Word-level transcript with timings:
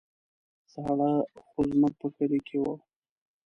ساړه 0.71 1.11
خو 1.47 1.59
زموږ 1.71 1.93
په 2.01 2.07
کلي 2.15 2.39
کې 2.47 2.57
وو. 2.61 2.73